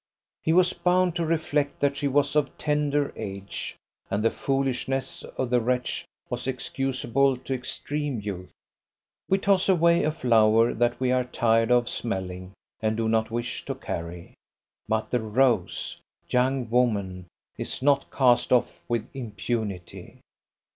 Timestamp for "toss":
9.37-9.69